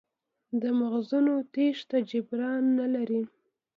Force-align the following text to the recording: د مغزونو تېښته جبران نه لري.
د 0.61 0.63
مغزونو 0.79 1.33
تېښته 1.53 1.97
جبران 2.09 2.63
نه 2.79 2.87
لري. 2.95 3.23